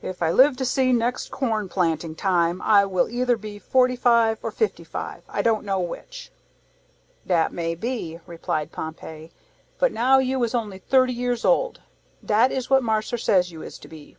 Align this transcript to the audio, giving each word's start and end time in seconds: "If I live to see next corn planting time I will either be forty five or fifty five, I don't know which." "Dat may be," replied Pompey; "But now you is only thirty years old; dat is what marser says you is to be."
"If 0.00 0.24
I 0.24 0.32
live 0.32 0.56
to 0.56 0.64
see 0.64 0.92
next 0.92 1.30
corn 1.30 1.68
planting 1.68 2.16
time 2.16 2.60
I 2.62 2.84
will 2.84 3.08
either 3.08 3.36
be 3.36 3.60
forty 3.60 3.94
five 3.94 4.40
or 4.42 4.50
fifty 4.50 4.82
five, 4.82 5.22
I 5.28 5.40
don't 5.40 5.64
know 5.64 5.78
which." 5.78 6.32
"Dat 7.24 7.52
may 7.52 7.76
be," 7.76 8.18
replied 8.26 8.72
Pompey; 8.72 9.30
"But 9.78 9.92
now 9.92 10.18
you 10.18 10.42
is 10.42 10.52
only 10.56 10.78
thirty 10.80 11.12
years 11.12 11.44
old; 11.44 11.80
dat 12.26 12.50
is 12.50 12.70
what 12.70 12.82
marser 12.82 13.16
says 13.18 13.52
you 13.52 13.62
is 13.62 13.78
to 13.78 13.86
be." 13.86 14.16